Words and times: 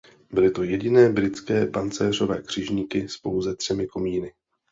Byly 0.33 0.51
to 0.51 0.63
jediné 0.63 1.09
britské 1.09 1.65
pancéřové 1.65 2.41
křižníky 2.41 3.09
s 3.09 3.17
pouze 3.17 3.55
třemi 3.55 3.87
komíny. 3.87 4.33